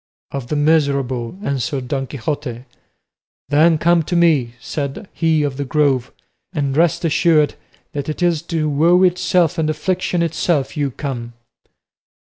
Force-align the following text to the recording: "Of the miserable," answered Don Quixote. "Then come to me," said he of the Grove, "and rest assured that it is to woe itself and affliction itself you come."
"Of 0.31 0.47
the 0.47 0.55
miserable," 0.55 1.37
answered 1.43 1.87
Don 1.87 2.07
Quixote. 2.07 2.63
"Then 3.49 3.77
come 3.77 4.01
to 4.01 4.15
me," 4.15 4.55
said 4.59 5.07
he 5.13 5.43
of 5.43 5.57
the 5.57 5.63
Grove, 5.63 6.11
"and 6.53 6.75
rest 6.75 7.05
assured 7.05 7.53
that 7.91 8.09
it 8.09 8.23
is 8.23 8.41
to 8.49 8.67
woe 8.67 9.03
itself 9.03 9.59
and 9.59 9.69
affliction 9.69 10.23
itself 10.23 10.75
you 10.75 10.89
come." 10.89 11.33